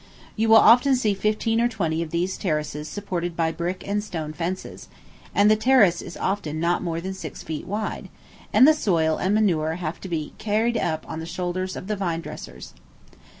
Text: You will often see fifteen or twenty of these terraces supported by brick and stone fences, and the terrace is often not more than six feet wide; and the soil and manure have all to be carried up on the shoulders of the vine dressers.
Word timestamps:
You 0.35 0.49
will 0.49 0.57
often 0.57 0.95
see 0.95 1.13
fifteen 1.13 1.61
or 1.61 1.67
twenty 1.67 2.01
of 2.01 2.09
these 2.09 2.35
terraces 2.35 2.87
supported 2.87 3.37
by 3.37 3.51
brick 3.51 3.87
and 3.87 4.03
stone 4.03 4.33
fences, 4.33 4.87
and 5.35 5.45
the 5.51 5.55
terrace 5.55 6.01
is 6.01 6.17
often 6.17 6.59
not 6.59 6.81
more 6.81 6.99
than 6.99 7.13
six 7.13 7.43
feet 7.43 7.67
wide; 7.67 8.09
and 8.51 8.67
the 8.67 8.73
soil 8.73 9.17
and 9.19 9.35
manure 9.35 9.75
have 9.75 9.95
all 9.97 10.01
to 10.01 10.09
be 10.09 10.33
carried 10.39 10.75
up 10.75 11.05
on 11.07 11.19
the 11.19 11.27
shoulders 11.27 11.75
of 11.75 11.85
the 11.85 11.95
vine 11.95 12.21
dressers. 12.21 12.73